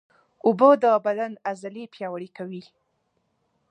اوبه 0.45 0.69
د 0.83 0.85
بدن 1.05 1.31
عضلې 1.49 1.83
پیاوړې 1.93 2.29
کوي 2.37 2.63